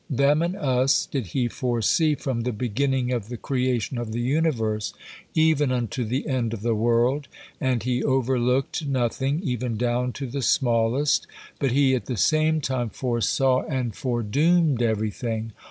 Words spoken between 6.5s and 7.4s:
of the world,